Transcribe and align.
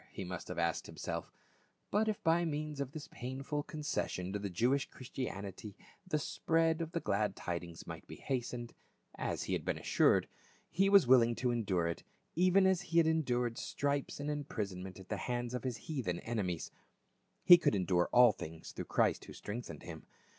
he 0.11 0.23
must 0.23 0.47
have 0.47 0.57
asked 0.57 0.87
himself; 0.87 1.31
but 1.91 2.07
if 2.07 2.23
by 2.23 2.43
means 2.43 2.81
of 2.81 2.91
this 2.91 3.07
painful 3.09 3.61
concession 3.61 4.33
to 4.33 4.39
the 4.39 4.49
Jewish 4.49 4.89
Christianity 4.89 5.77
the 6.07 6.17
spread 6.17 6.81
of 6.81 6.93
the 6.93 6.99
glad 6.99 7.35
tidings 7.35 7.85
might 7.85 8.07
be 8.07 8.15
hastened— 8.15 8.73
as 9.15 9.43
he 9.43 9.53
had 9.53 9.63
been 9.63 9.77
assured, 9.77 10.27
he 10.71 10.89
was 10.89 11.05
willing 11.05 11.35
to 11.35 11.51
endure 11.51 11.85
it, 11.87 12.01
even 12.35 12.65
as 12.65 12.81
he 12.81 12.97
had 12.97 13.05
endured 13.05 13.59
stripes 13.59 14.19
and 14.19 14.31
imprisonment 14.31 14.99
at 14.99 15.09
the 15.09 15.17
hands 15.17 15.53
of 15.53 15.63
his 15.63 15.77
heathen 15.85 16.19
enemies; 16.21 16.71
he 17.43 17.59
could 17.59 17.75
endure 17.75 18.09
all 18.11 18.31
things 18.31 18.71
through 18.71 18.85
Christ 18.85 19.25
who 19.25 19.33
strengthened 19.33 19.83
him. 19.83 20.07